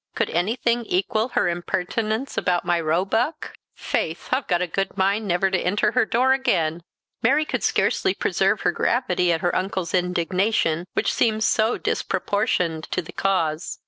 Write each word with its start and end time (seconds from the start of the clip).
Could 0.15 0.31
anything 0.31 0.83
equal 0.85 1.27
her 1.37 1.47
impertinence 1.47 2.35
about 2.35 2.65
my 2.65 2.79
roebuck? 2.81 3.53
Faith, 3.75 4.29
I've 4.31 4.49
a 4.49 4.65
good 4.65 4.97
mind 4.97 5.27
never 5.27 5.51
to 5.51 5.59
enter 5.59 5.91
her 5.91 6.07
door 6.07 6.33
again!" 6.33 6.81
Mary 7.21 7.45
could 7.45 7.61
scarcely 7.61 8.15
preserve 8.15 8.61
her 8.61 8.71
gravity 8.71 9.31
at 9.31 9.41
her 9.41 9.55
uncle's 9.55 9.93
indignation, 9.93 10.87
which 10.93 11.13
seemed 11.13 11.43
so 11.43 11.77
disproportioned 11.77 12.85
to 12.89 13.03
the 13.03 13.13
cause. 13.13 13.77